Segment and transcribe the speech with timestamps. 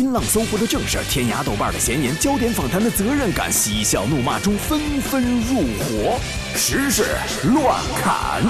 [0.00, 6.18] 新浪、搜狐的正事，天涯、豆瓣的闲言，焦点访谈的责任感，嬉笑怒骂中纷纷入伙，
[6.56, 7.04] 时事
[7.52, 8.40] 乱砍。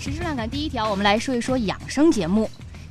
[0.00, 2.48] 时事乱砍第一条，我们来说一说养生节目。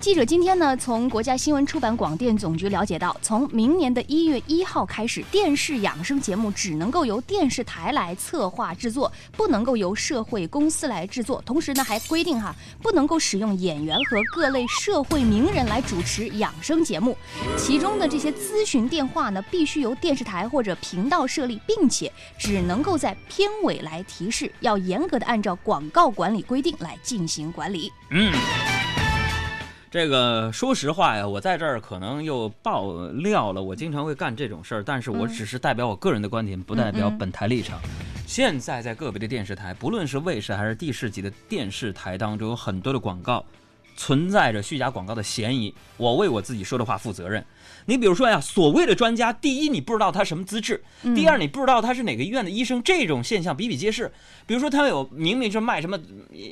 [0.08, 11.44] 记者今天呢，从国家新闻出版广电总局了解到，从明年的一月一号开始，电视养生节目只能够由电视台来策划制作，不能够由社会公司来制作。
[11.46, 17.18] 同时呢，还规定哈，不能够使用演员和各类社会名人来主持养生节目。
[17.58, 27.92] 其中的这些咨询电话呢，必须由电视台或者频道设立，并且只能够在片尾来提示，要严格的按照广告管理规定来进行管理。
[28.12, 28.32] 嗯。
[29.98, 33.64] 这个说实话呀，我在这儿可能又爆料了。
[33.64, 37.80] 我经常会干这种事儿，但是我只是代表我个人的观点，不代表本台立场。
[38.28, 43.44] 现在在个别的电视台，不论是卫视还是地市级的电视台当中，有很多的广告。
[43.98, 47.44] 存在着虚假广告的嫌疑，我为我自己说的话负责任。
[47.88, 50.84] 你比如说呀，所谓的专家，第一你不知道他什么资质，
[51.16, 54.12] 第二你不知道他是哪个医院的医生，这种现象比比皆是。
[54.46, 56.00] 比如说他有明明是卖什么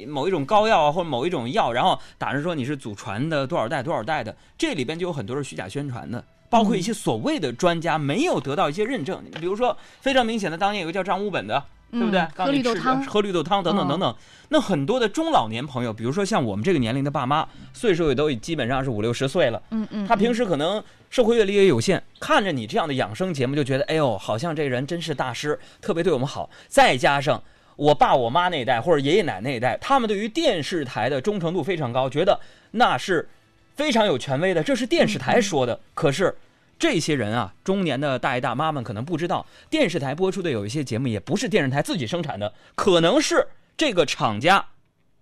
[0.07, 9.23] 某一种膏药啊，或者某一种药，然后打着说你是祖传的多少代多少代的，这里边就有很多是虚假宣传的，包括一些所谓的专家没有得到一些认证。
[9.39, 11.63] 比如说非常明显的，当年有个叫张武本的。
[11.91, 12.25] 对不对？
[12.36, 14.16] 喝绿豆汤，喝绿豆汤等等等等。
[14.50, 19.61] 那很多的中老年朋友，比如说像我们这个年龄的爸妈，岁数也都基本上是五六十岁了。
[19.72, 20.08] 嗯嗯。
[20.08, 26.50] 他平时可能社会阅历也有限，看着你这样的养生节目，就觉得哎呦，好像这人真是大师，特别对我们好。
[26.67, 27.42] 再加上
[27.75, 32.39] 我爸我妈那一代或者爷爷奶奶那一代，他们对于电视台的忠诚度非常高，觉得
[32.72, 33.27] 那是
[33.75, 35.80] 非常有权威的，这是电视台说的。
[35.94, 36.36] 可是。
[36.77, 44.65] 这些人啊，中年的大爷大妈们可能不知道，电视台播出的有一些节目也不是电视台自己生产的，可能是这个厂家，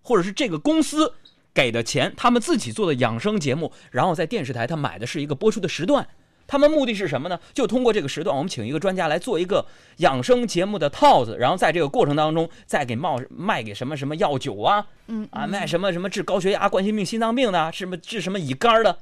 [0.02, 1.14] 或者是这个公司
[1.54, 6.08] 给的钱，他们自己做的养生节目，然后在电视台他买的是一个播出的时段，
[6.48, 7.40] 他们目的是什么呢？
[7.54, 9.64] 就通过这个时段，我们请一个专家来做一个
[9.98, 18.98] 养生节目的套子，然后在这个过程当中再给冒卖给什么什么药酒啊，嗯啊卖什么什么治高血压、冠心病、心脏病的，什么治什么乙肝的，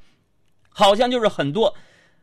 [0.69, 1.73] 好像就是很多。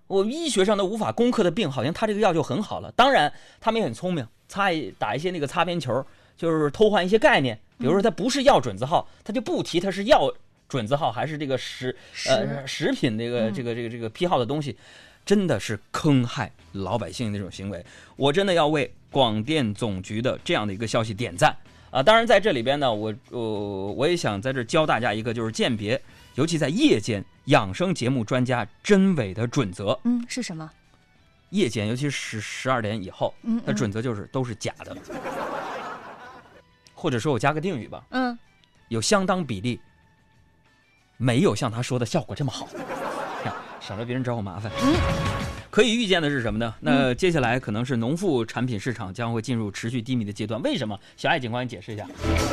[0.08, 2.90] 我医学上都无法攻克的病，好像他这个药就很好了。
[2.96, 6.04] 当然，他们也很聪明，擦一打一些那个擦边球，
[6.36, 7.56] 就是偷换一些概念。
[7.78, 10.28] 比如说，它不是药准字号，他就不提它是药
[10.68, 11.94] 准字号还是这个食
[12.26, 14.76] 呃食品这个这个这个这个批号的东西，
[15.24, 17.84] 真的是坑害老百姓那种行为。
[18.16, 21.54] 我真的要为广电总局的这样的一个消息点赞
[21.90, 22.02] 啊！
[22.02, 26.00] 当然，在这里边呢，我我我也想在这教大家一个，就是鉴别。
[26.38, 30.70] 尤其在夜间养生节目专家真伪的准则，嗯，是什么？
[31.50, 34.96] 夜间，尤其是十十二点以后，嗯，那准则就是都是假的，
[36.94, 38.38] 或者说我加个定语吧，嗯，
[38.86, 39.80] 有相当比例
[41.16, 42.68] 没有像他说的效果这么好，
[43.80, 44.70] 省得别人找我麻烦。
[44.80, 45.57] 嗯。
[45.78, 46.74] 可以预见的是什么呢？
[46.80, 50.60] 那接下来可能是农副产品市场将会进入持续低迷的阶段。
[50.62, 50.98] 为什么？
[51.16, 52.04] 小爱警官，你解释一下。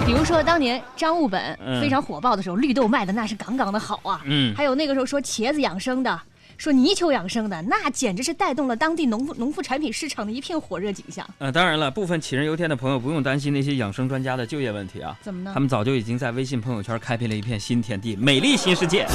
[0.06, 4.22] 比如说当年张悟本非常火爆的时候，绿豆卖的那是杠杠的好啊。
[4.26, 4.54] 嗯。
[4.54, 6.22] 还有那个时候说茄子养生的，
[6.56, 11.28] 说泥鳅养生的，那简直是带动了当地农副农副产品市场的一片火热景象。
[11.40, 15.18] 呃，当然了，部分杞人忧天的朋友不用担心那些养生专家的就业问题啊。
[15.24, 15.50] 怎么呢？
[15.52, 19.08] 他们早就已经在微信朋友圈开辟了一片新天地，美丽新世界。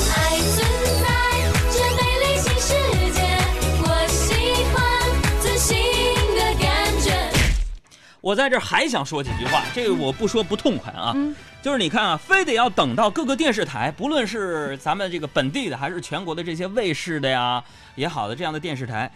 [8.21, 11.15] 我在这还想说几句话，这个我不说不痛快啊。
[11.63, 17.63] 就是你看啊，非得要等到各个电视台，不论是咱们这个本地的，还是全国的这些卫视的呀
[17.97, 19.11] 也好的这样的电视台，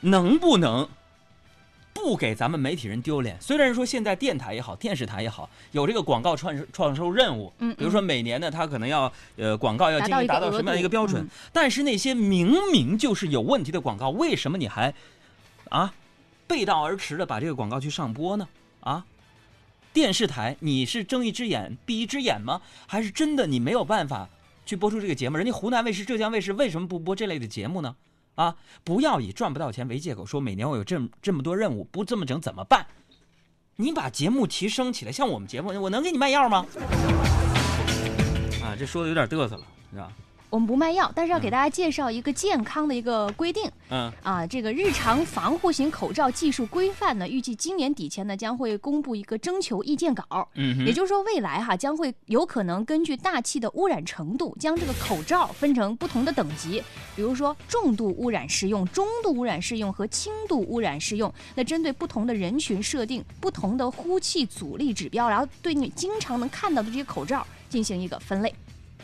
[0.00, 0.86] 能不能
[1.94, 3.38] 不给咱们媒体人丢脸？
[3.40, 14.92] 虽然说现在电台也好，电视台也好，有这个广告创创收任务，嗯，比如说每年呢，它可能要呃广告要经营达到什么样的一个标准，但是那些明明就是有问题的广告，为什么你还
[15.70, 15.92] 啊？
[16.46, 18.48] 背道而驰的把这个广告去上播呢？
[18.80, 19.04] 啊，
[19.92, 22.60] 电视台你是睁一只眼闭一只眼吗？
[22.86, 24.28] 还是真的你没有办法
[24.64, 25.36] 去播出这个节目？
[25.36, 27.96] 人家湖南卫视、浙江卫视为什么不播这类的节目呢？
[28.36, 28.54] 啊，
[28.84, 32.86] 不要以赚不到钱为借口，说每年我有这么这么多任务，不这么整怎么办？
[33.76, 36.66] 你把节目提升起来，像我们节目，我能给你卖药吗？
[38.62, 40.12] 啊，这说的有点嘚瑟了，是吧？
[40.48, 43.70] 我们不卖药，但是要给大家介绍一个健康的一个规定。
[43.90, 50.48] 嗯啊，这个日常防护型口罩技术规范呢，预计今年底前呢将会公布一个征求意见稿。
[50.54, 56.82] 嗯，也就是说未来哈将会有可能根据大气的污染程度，将这个口罩分成不同的等级，
[57.14, 61.32] 比如说重度污染适用、中度污染适用和轻度污染适用。
[61.54, 68.54] 那针对不同的人群设定不同的呼气阻力指标，然后对你经常能看到的这些口罩进行一个分类。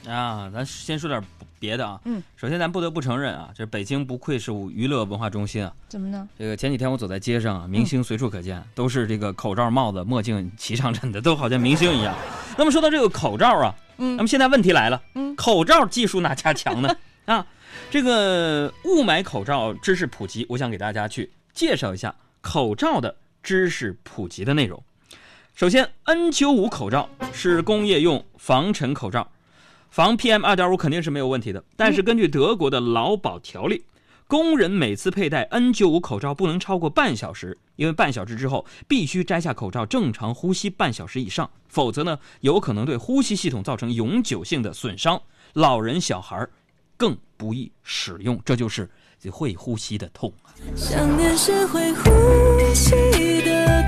[0.09, 1.23] 啊，咱先说点
[1.59, 2.01] 别的啊。
[2.05, 5.73] 嗯，首先咱不得不承认啊，这北京不愧是娱乐文化中心啊。
[5.89, 6.29] 怎么呢？
[6.39, 12.15] 这个前几天我走在街上啊，明星随处可见，都是这个口罩、帽子、墨镜齐上阵的，都好像明星一样。
[12.59, 16.97] 那么说到这个口罩啊，嗯那么现在问题来了，嗯口罩技术哪家强呢？
[17.27, 17.47] 啊，
[17.91, 24.83] 这个雾霾口罩知识普及，我想给大家去介绍一下口罩的知识普及的内容。
[25.55, 29.31] 首先，N95 口罩是工业用防尘口罩，
[29.93, 31.63] 防 PM 二点五肯定是没有问题的。
[31.77, 33.85] 但是根据德国的劳保条例，
[34.27, 45.21] 工人每次佩戴 N95 口罩不能超过半小时，因为半小时之后必须摘下口罩，正常呼吸半小时以上，否则呢有可能对呼吸系统造成永久性的损伤。
[45.53, 46.49] 老人、小孩
[46.97, 48.89] 更不易使用，这就是
[49.31, 50.57] 会呼吸的痛啊。
[50.75, 52.11] 想念是会呼
[52.73, 53.82] 吸的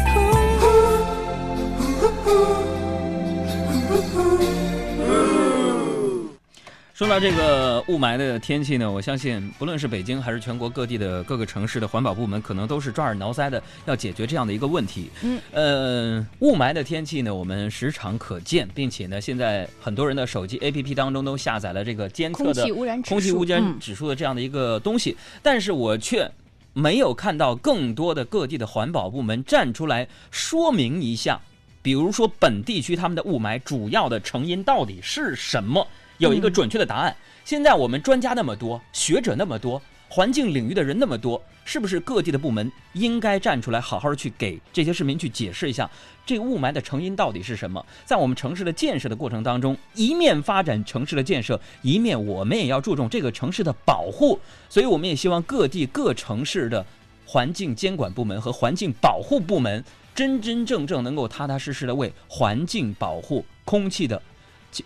[6.95, 15.11] 说到这个雾霾的天气呢，我相信不论是北京还是全国各地的各个城市的环保部门，可能都是抓耳挠腮的要解决这样的一个问题。
[15.23, 23.77] 嗯，呃，雾霾的天气呢，我们时常可见，并且呢，现在很多人的手机 APP 当中都下载了这个监测的空气污染指数空气污染嗯。
[23.81, 26.31] 指数的这样的一个东西，但是我却
[26.75, 31.41] 没有看到更多的各地的环保部门站出来说明一下，
[31.83, 35.85] 比如说本地区他们的雾霾主要的成因到底是什么，
[36.19, 37.15] 有一个准确的答案。
[37.45, 45.91] 现在我们专家那么多，学者那么多，环境领域的人那么多，是不是各地的部门应该站出来，好好的去给这些市民去解释一下，
[46.25, 47.85] 这个雾霾的成因到底是什么？
[48.05, 54.39] 在我们城市的建设的过程当中，一面发展城市的建设，一面我们也要注重这个城市的保护。
[54.69, 56.85] 所以，我们也希望各地各城市的
[57.27, 59.85] 环境监管部门和环境保护部门，
[60.15, 64.21] 真真正正能够踏踏实实的为环境保护、空气的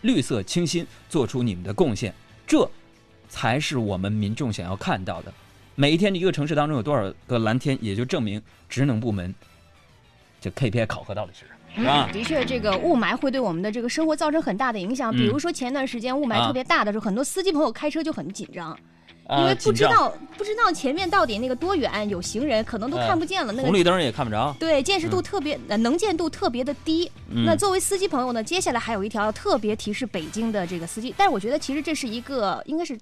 [0.02, 2.12] 绿色清新做出你们的贡献。
[2.46, 2.69] 这
[3.29, 5.32] 才是我们民众想要看到的。
[5.75, 9.32] 每一天一个城市当中有多少个蓝天，也就证明职能部门
[10.40, 12.08] 这 KPI 考核到底是什么？
[12.12, 15.12] 的确，这个雾霾会对我们的这个生活造成很大的影响。
[15.12, 18.76] 比嗯如说前段时间雾霾啊特别大的时候，很多司机朋友开车就很紧张，
[19.31, 23.53] 因啊为不知道不知道前面到底那个多远有行人，可能都哎看不见了。
[23.53, 24.57] 那个红绿灯也看不着。
[24.59, 27.11] 对，见识度嗯特别，呃，能见度特别的低。
[27.31, 32.99] 嗯那作为司机朋友呢，接下来还有一条要特别提示北京的这个司机，但是我觉得其实这是一个应该是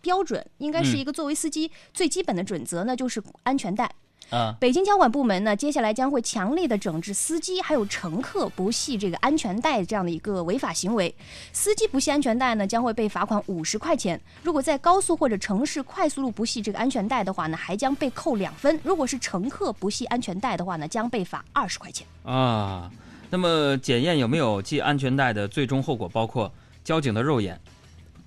[0.00, 3.90] 标准，应该是嗯一个作为司机最基本的准则呢，就是安全带。
[4.30, 11.14] 啊，北京交管部门呢，接下来将会强力的整治司机还有乘客不系这个安全带这样的一个违法行为。
[11.52, 22.06] 司机不系安全带呢，将会被罚款五十块钱；如果在高速或者城市快速路不系这个安全带的话呢，还将被扣两分；如果是乘客不系安全带的话呢，将被罚二十块钱。
[22.24, 22.90] 啊，
[23.30, 26.52] 那么检验有没有系安全带的最终后果包括
[26.84, 27.58] 交警的肉眼、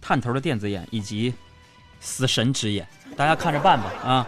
[0.01, 1.31] 探头的电子眼以及
[2.00, 4.27] 死神之眼，大家看着办吧啊。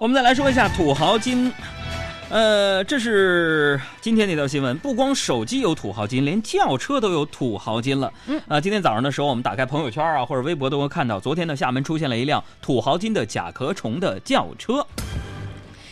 [0.00, 1.52] 我们再来说一下土豪金。
[2.30, 8.10] 呃，这是今天那条新闻，不光手机有土豪金，连轿车都有土豪金了。
[8.26, 14.86] 嗯，啊，今天早上的时候，我们打开朋友圈啊或者微博都会看到，昨天的厦门出现了一辆土豪金的甲壳虫的轿车。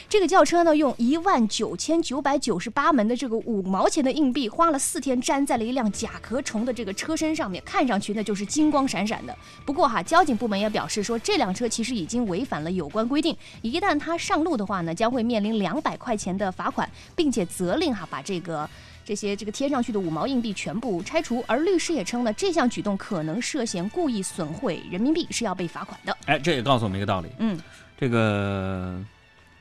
[0.08, 9.36] 这个轿车呢，用一万九千九百九十八门的这个五毛钱的硬币，花了四天粘在了一辆甲壳虫的这个车身上面，看上去呢就是金光闪闪的。
[9.66, 18.68] 不过哈，交警部门也表示说，这辆车其实已经违反了有关规定，一旦它上路的话呢，将会面临两百块钱的罚款，并且责令哈把这个。
[19.04, 26.14] 这些这个贴上去的五毛硬币全部拆除，而律师也称呢，这项举动可能涉嫌故意损毁人民币，是要被罚款的。
[26.26, 27.58] 哎，这也告诉我们一个道理，嗯，
[27.98, 29.02] 这个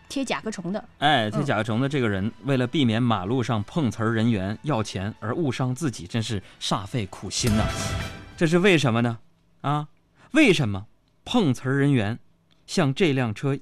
[0.09, 7.65] 贴甲壳虫的，哎，这嗯甲壳虫的这个人，为了避免马路上碰瓷儿人员要钱而误伤自己，真是煞费苦心呐、
[8.35, 9.19] 这是为什么呢？
[9.61, 9.87] 啊，
[10.31, 10.85] 为什么
[11.25, 12.17] 碰瓷儿人员
[12.65, 13.57] 向这辆车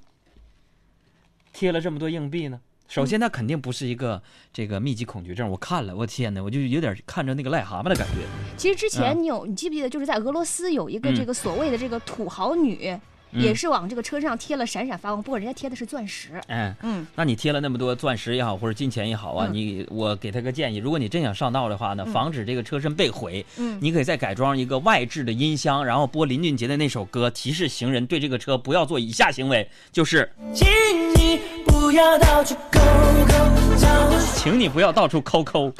[1.51, 2.59] 贴了这么多硬币呢？
[2.87, 4.21] 首先，他肯定不是一个
[4.53, 5.49] 这个密集恐惧症。
[5.49, 8.21] 我看了，我天哪，我就有点看着那个癞蛤蟆的感觉。
[8.57, 16.29] 其实之啊前你有，你记不记得，就是在俄罗斯有一个嗯这个所谓的这个土豪女，嗯也是往这个车上贴了闪闪发光，不过人家贴的是钻石。
[16.47, 19.53] 嗯，嗯，那你贴了那么多钻石也好，或者金钱也好啊，嗯。
[19.53, 23.77] 你我给他个建议，如果你真想上道的话呢，防止这个车身被毁，嗯。
[23.81, 30.67] 你可以再改装一个外置的音箱，然后播林俊杰的那首歌，提示行人对这个车不要做以下行为，就是请
[31.15, 35.73] 你不要到处勾勾找我请你不要到处抠抠。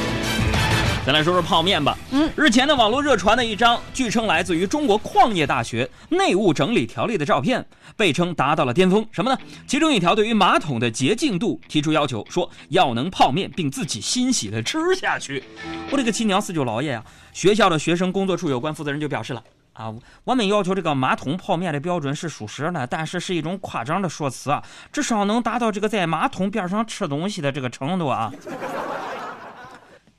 [1.05, 1.95] 咱来说说泡面吧。
[2.09, 7.63] 嗯，日前呢，网络热传的一张据称来自于中国矿业大学内务整理条例的照片，
[7.95, 9.05] 被称达到了巅峰。
[9.11, 9.37] 什么呢？
[9.67, 15.43] 其中一条对于马桶的洁净度提出要求，说要能泡面并自己欣喜的吃下去。
[15.91, 19.43] 我这个亲娘四舅姥爷啊，学校的学生工作处有关负责人就表示了。
[19.73, 19.93] 啊，
[20.23, 28.33] 我们要求这个马桶泡面的标准是属实的，但是是一种夸张的说辞啊，至少能达到这个在马桶边上吃东西的这个程度啊。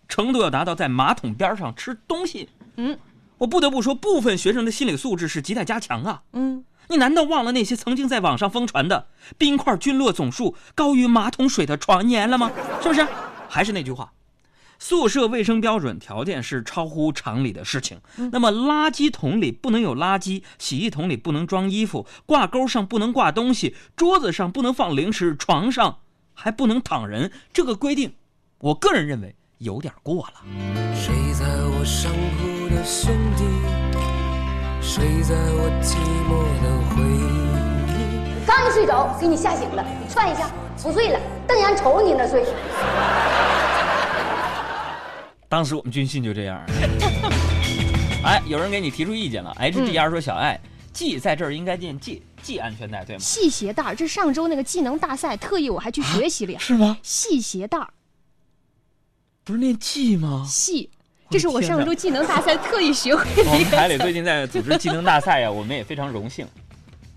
[0.08, 2.48] 程度要达到在马桶边上吃东西。
[2.76, 2.98] 嗯，
[3.38, 6.22] 我不得不说，部分学生的心理素质是亟待加强啊。
[6.32, 12.50] 嗯，你难道忘了那些曾经在网上疯传的冰块菌落总数高于马桶水的传言了吗？
[12.82, 13.06] 是不是？
[13.48, 14.12] 还是那句话，
[14.78, 18.00] 宿舍卫生标准条件是超乎常理的事情。
[18.32, 25.98] 那么，垃圾桶里不能有垃圾，洗衣桶里不能装衣服，挂钩上不能挂东西，桌子上不能放零食，床上
[26.34, 27.32] 还不能躺人。
[27.52, 28.12] 这个规定，
[28.58, 30.34] 我个人认为有点过了。
[30.94, 33.44] 睡在我上铺的兄弟，
[34.82, 35.96] 睡在我寂
[36.28, 38.46] 寞的回忆。
[38.46, 40.50] 刚一睡着，给你吓醒了，你踹一下，
[40.82, 42.44] 不睡了，瞪眼瞅你那睡。
[45.48, 46.60] 当时我们军训就这样。
[48.25, 50.60] 哎，有人给你提出意见了，HDR 说小爱
[50.92, 53.20] 系在这儿应该念系系安全带，对吗？
[53.22, 56.58] 系鞋带儿，这上周那个技能大赛，特意我还去学习了呀。
[56.60, 56.98] 是吗？
[57.02, 57.88] 系鞋带儿，
[59.47, 60.45] 不是念技吗？
[60.45, 60.91] 戏，
[61.31, 63.71] 这是我上周技能大赛特意学会的我一个。
[63.71, 66.45] 们海里最近在组织技能大赛呀，我们也非常荣幸。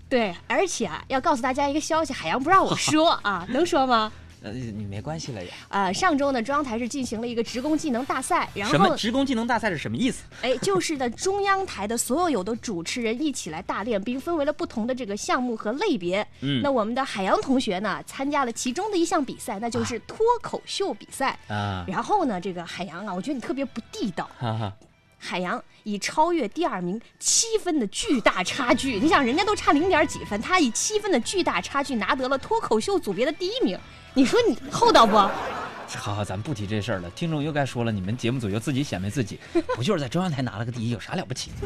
[0.08, 4.12] 对，而且啊，要告诉大家一个消息，海洋不让我说啊，能说吗？
[4.42, 5.50] 呃，你没关系了呀。
[5.68, 10.24] 呃，上周呢，中央台是进行了一个职工技能大赛，然后什么职工技能大赛是什么意思？
[10.42, 16.26] 哎，就是呢，中央台的所有有的主持人一起来大练，兵分为了不同的这个项目和类别。
[16.40, 21.38] 嗯那我们的海洋同学呢，参加了其中的一项比赛，那就是脱口秀比赛。
[21.48, 24.28] 啊，然后呢，这个海洋啊，我觉得你特别不地道。
[24.38, 24.72] 哈哈，
[25.18, 33.78] 海洋以超越第二名七分的巨大差距，你想人家都差零点几分，他以七分的巨大差距拿得了脱口秀组别的第一名。
[34.12, 35.16] 你说你厚道不？
[35.16, 37.10] 好好，咱们不提这事儿了。
[37.10, 39.38] 听众又该说了，你们节目组又自己显摆自己，
[39.74, 41.50] 不就是在中央台拿了个第一，有啥了不起？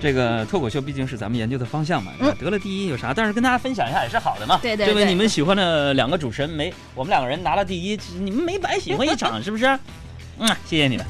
[0.00, 3.12] 这个脱口秀毕竟是咱们研究的方向嘛，嗯得了第一有啥？
[3.14, 4.58] 但是跟大家分享一下也是好的嘛。
[4.62, 9.66] 对对这位对你们喜欢的两个主持人没，我们两个人拿了第一，你们没白喜欢一场，是不是？
[10.38, 11.06] 嗯，谢谢你们。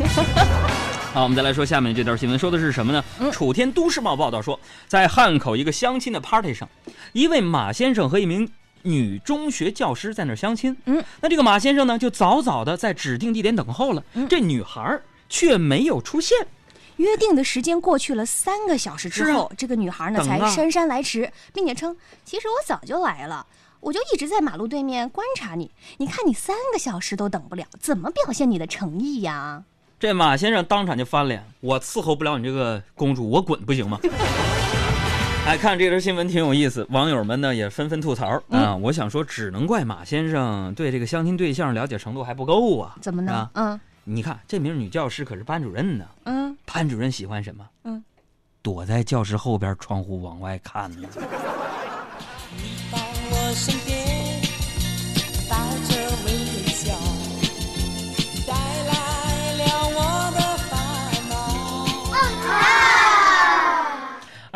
[1.12, 3.04] 好，我们再来说下面这条新闻，说的是什么呢？
[3.18, 6.68] 嗯楚天都市报报道说，在汉口一个相亲的 party 上，
[7.12, 8.48] 一位马先生和一名
[8.86, 10.76] 女中学教师在那儿相亲。
[10.86, 16.46] 嗯，那这个马先生呢，就早早的在指定地点等候了，嗯这女孩却没有出现。
[16.96, 23.46] 约定的时间过去了三个小时之后，这个女孩呢才姗姗来迟，并且称：“其实我早就来了，
[23.80, 25.70] 我就一直在马路对面观察你。
[25.98, 29.62] 你看你三个小时都等不了，怎么表现你的诚意呀？”
[30.00, 33.98] 这马先生当场就翻脸，我伺候不了你这个公主，我滚不行吗？
[35.46, 38.74] 哎，看这条新闻挺有意思，网友们呢也纷纷吐槽啊。
[38.74, 42.96] 我想说，只能怪马先生对这个相亲对象了解程度还不够啊。
[43.00, 43.50] 怎么呢啊？
[43.54, 47.64] 嗯你看这名女教师可是班主任呢，嗯，班主任喜欢什么？
[47.84, 48.02] 嗯，
[48.60, 51.08] 躲在教室后边窗户往外看呢。
[52.56, 52.98] 你到
[53.30, 53.95] 我身边，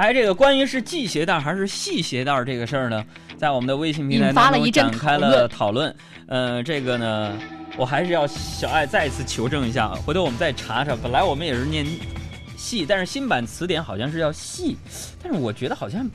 [0.00, 3.04] 哎，这个关于是系鞋带还是系鞋带这个事儿呢，
[3.36, 5.94] 在我们的微信平台发当中了一阵展开了讨论。
[6.26, 7.38] 呃，这个呢，
[7.76, 10.96] 我还是要小爱再一次求证一下，回头我们再查查。
[10.96, 11.86] 本来我们也是念
[12.56, 14.78] 系，但是新版词典好像是要系，
[15.22, 16.08] 但是我觉得好像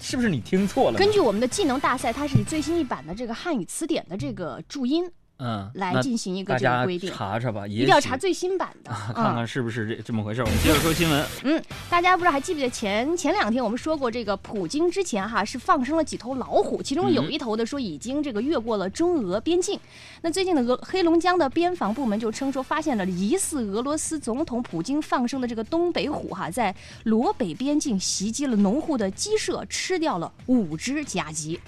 [0.00, 0.96] 是不是你听错了？
[0.96, 5.04] 根据我们的技能大赛，它是以最新一版的这个汉语词典的这个注音
[5.42, 8.92] 嗯来进行一个这个规定，查查吧，一一定要查最新版的。
[9.12, 10.44] 看看是不是这这么回事儿。
[10.44, 11.26] 我们接着说新闻。
[11.42, 19.78] 嗯，大家不知道还记不记得前前两天我们说过，这个普京之前哈是放生了几头老虎，其中有一头的说已经这个越过了中俄边境。
[20.20, 26.72] 那最近的俄黑龙江的边防部门就称说，发现了疑似俄罗斯总统普京放生的这个东北虎哈，在
[27.04, 31.58] 罗北边境袭击了农户的鸡舍，吃掉了五只甲鸡。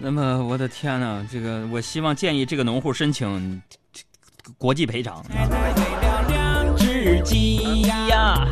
[0.00, 3.60] 那么我的天呐，这个我希望建议这个农户申请
[4.56, 5.24] 国际赔偿。
[6.28, 8.46] 两只鸡呀，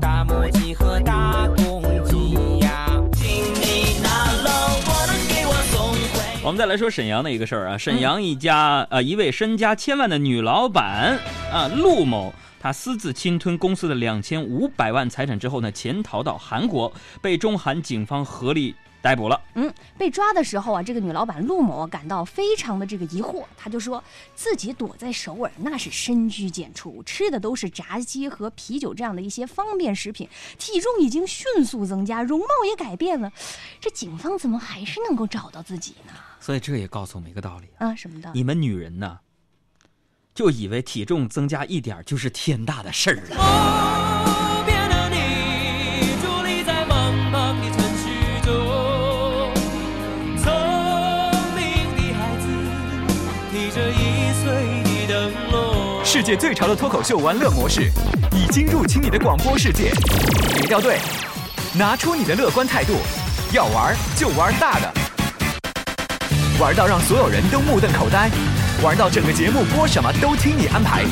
[0.00, 4.50] 大母鸡和大公鸡呀，请你拿了
[4.86, 6.40] 我的给我送回。
[6.44, 11.18] 我们再来说沈阳的一个事儿啊，沈阳一家呃一位身家千万的女老板
[11.52, 19.38] 啊陆某，他私自侵吞公司的两千五百万财产之后呢，潜逃到韩国，被中韩警方合力逮捕了。
[19.54, 24.02] 嗯，被抓的时候啊，这个女老板陆某感到非常的这个疑惑，她就说
[24.34, 33.32] 自己躲在首尔那是深居简出，吃的都是炸鸡和啤酒这样的一些方便食品，体重已经迅速增加，容貌也改变了，
[33.80, 36.12] 这警方怎么还是能够找到自己呢？
[36.38, 38.38] 所以这也告诉我们一个道理啊，啊，什么道理？
[38.38, 39.18] 你们女人呢，
[40.32, 44.11] 就以为体重增加一点就是天大的事儿啊。
[56.12, 57.90] 世界最潮的脱口秀玩乐模式
[58.32, 59.90] 已经入侵你的广播世界，
[60.52, 60.98] 别掉队，
[61.72, 62.98] 拿出你的乐观态度，
[63.50, 64.92] 要玩就玩大的，
[66.60, 68.30] 玩到让所有人都目瞪口呆，
[68.82, 71.02] 玩到整个节目播什么都听你安排，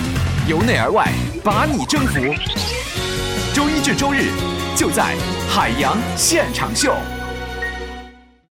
[0.46, 1.10] 由内而外
[1.42, 2.20] 把你征服。
[3.54, 4.26] 周一至周日
[4.76, 5.16] 就在
[5.48, 6.94] 海洋现场秀。